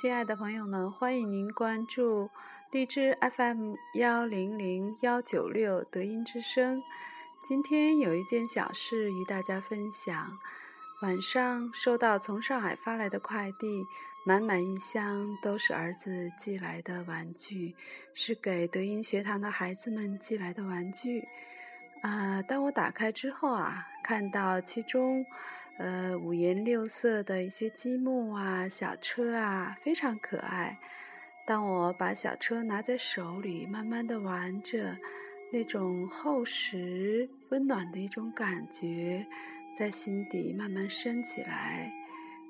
[0.00, 2.30] 亲爱的朋友们，欢迎您关注
[2.70, 6.80] 荔枝 FM 幺零零幺九六德音之声。
[7.42, 10.38] 今天有一件小事与大家分享。
[11.02, 13.84] 晚上收到从上海发来的快递，
[14.24, 17.74] 满满一箱都是儿子寄来的玩具，
[18.14, 21.26] 是给德音学堂的孩子们寄来的玩具。
[22.02, 25.26] 啊，当我打开之后啊，看到其中。
[25.78, 30.76] 呃，五颜六色的一些积木啊，小车啊，非常可爱。
[31.46, 34.96] 当我把小车拿在手里，慢慢的玩着，
[35.52, 39.24] 那种厚实、温暖的一种感觉，
[39.76, 41.92] 在心底慢慢升起来。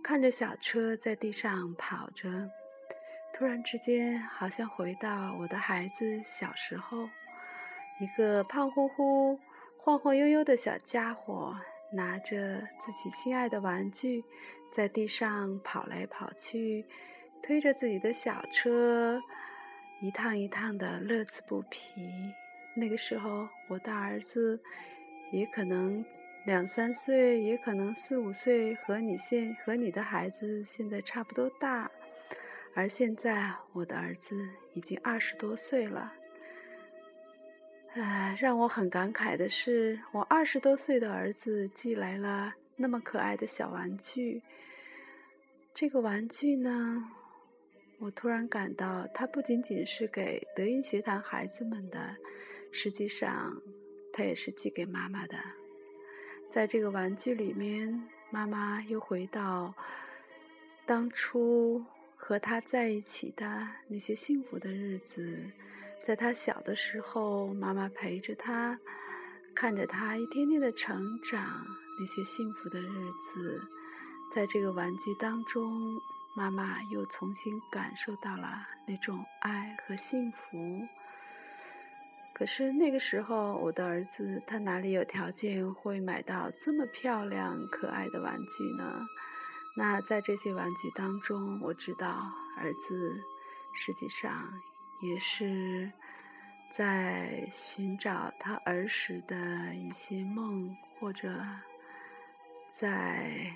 [0.02, 2.50] 看着小车在地上跑着，
[3.34, 7.10] 突然之间，好像回到我的孩子小时候，
[8.00, 9.38] 一个胖乎乎、
[9.76, 11.54] 晃晃悠悠的小家伙。
[11.92, 14.24] 拿着自己心爱的玩具，
[14.70, 16.84] 在地上跑来跑去，
[17.42, 19.20] 推着自己的小车，
[20.00, 22.02] 一趟一趟的乐此不疲。
[22.74, 24.60] 那个时候，我的儿子
[25.32, 26.04] 也可能
[26.44, 31.90] 两三岁，也可能四五岁，和你现和你的孩子现在差不多大。
[32.74, 34.36] 而现在，我的儿子
[34.74, 36.12] 已经二十多岁了。
[37.94, 44.42] 唉，让我很感慨的是，我二十多岁的儿子寄来了那么可爱的小玩具。
[45.72, 47.08] 这个玩具呢，
[47.98, 52.16] 我突然感到，它不仅仅是给德音学堂孩子们的，
[52.70, 53.60] 实际上，
[54.12, 55.38] 它也是寄给妈妈的。
[56.50, 59.74] 在这个玩具里面，妈妈又回到
[60.84, 65.50] 当初和他在一起的那些幸福的日子。
[66.02, 68.78] 在他小的时候，妈妈陪着他，
[69.54, 71.66] 看着他一天天的成长，
[72.00, 73.62] 那些幸福的日子，
[74.32, 76.00] 在这个玩具当中，
[76.34, 80.80] 妈妈又重新感受到了那种爱和幸福。
[82.32, 89.04] 可是那个时候，我的儿子他哪里有条件会买到这么漂亮可爱的玩具呢？
[89.76, 93.20] 那在这些玩具当中，我知道儿子
[93.74, 94.48] 实际上。
[95.00, 95.92] 也是
[96.70, 101.44] 在寻找他儿时的一些梦，或者
[102.70, 103.52] 在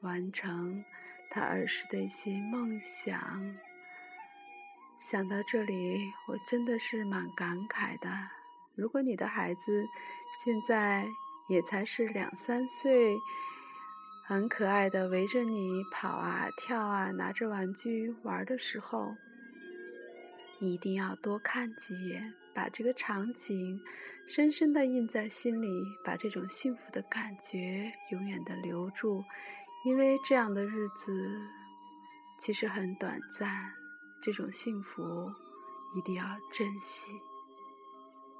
[0.00, 0.84] 完成
[1.30, 3.54] 他儿时的一些梦想。
[4.98, 8.08] 想到这里，我真的是蛮感慨的。
[8.74, 9.86] 如果你的孩子
[10.42, 11.06] 现在
[11.48, 13.16] 也才是两三岁，
[14.24, 19.14] 很可爱的围着你跑啊跳啊，拿着玩具玩的时候，
[20.62, 23.82] 你一定要多看几眼，把这个场景
[24.28, 25.66] 深深的印在心里，
[26.04, 29.24] 把这种幸福的感觉永远的留住，
[29.84, 31.36] 因为这样的日子
[32.38, 33.72] 其实很短暂，
[34.22, 35.02] 这种幸福
[35.96, 37.10] 一定要珍惜。